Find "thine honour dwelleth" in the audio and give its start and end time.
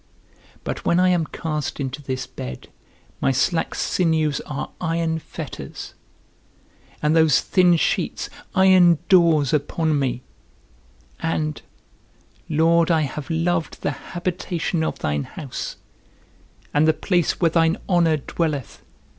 17.51-18.81